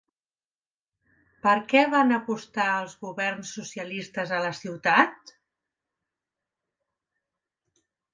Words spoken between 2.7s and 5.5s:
els governs socialistes a la ciutat?